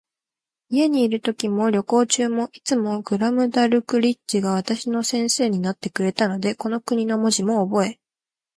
[0.71, 7.99] 家にいるときも、旅行中も、いつもグラムダルクリッチが私の先生になってくれたので、この国の文字もおぼえ、